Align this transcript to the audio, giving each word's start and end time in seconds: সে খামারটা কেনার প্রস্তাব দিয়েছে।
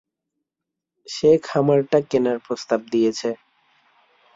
সে 1.07 1.29
খামারটা 1.43 1.99
কেনার 2.09 2.37
প্রস্তাব 2.45 2.79
দিয়েছে। 2.91 3.29